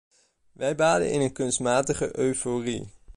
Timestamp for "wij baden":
0.51-1.11